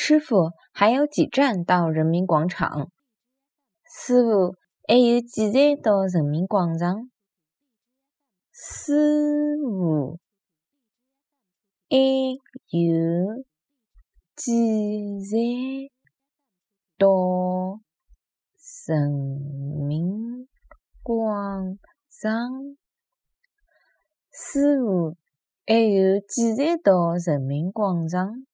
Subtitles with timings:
[0.00, 2.88] 师傅还有几站到人民广场。
[3.84, 4.54] 师傅
[4.86, 7.10] 还有几站到人民广场。
[8.52, 10.20] 师傅
[11.90, 11.96] 还
[12.70, 13.42] 有
[14.36, 14.52] 几
[15.26, 15.90] 站
[16.96, 17.80] 到
[18.86, 19.10] 人
[19.84, 20.46] 民
[21.02, 21.76] 广
[22.08, 22.76] 场。
[24.30, 25.16] 师傅
[25.66, 28.47] 还有几站到人民广场